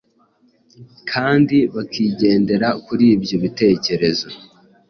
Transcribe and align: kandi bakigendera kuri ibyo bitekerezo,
kandi 1.11 1.57
bakigendera 1.75 2.67
kuri 2.85 3.05
ibyo 3.15 3.35
bitekerezo, 3.43 4.27